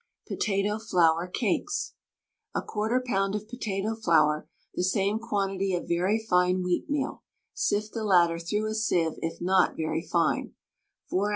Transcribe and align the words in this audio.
POTATO 0.27 0.79
FLOUR 0.79 1.27
CAKES. 1.27 1.93
A 2.55 2.63
1/4 2.63 3.05
lb. 3.07 3.35
of 3.35 3.47
potato 3.47 3.93
flour, 3.93 4.47
the 4.73 4.83
same 4.83 5.19
quantity 5.19 5.75
of 5.75 5.87
very 5.87 6.17
fine 6.17 6.63
wheatmeal 6.63 7.21
(sift 7.53 7.93
the 7.93 8.03
latter 8.03 8.39
through 8.39 8.65
a 8.67 8.73
sieve 8.73 9.19
if 9.21 9.39
not 9.39 9.75
very 9.77 10.01
fine), 10.01 10.55
4 11.11 11.27
oz. 11.27 11.29